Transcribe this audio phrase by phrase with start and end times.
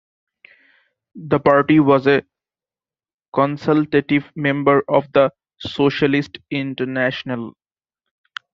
[1.27, 2.23] The party was a
[3.35, 7.53] consultative member of the Socialist International.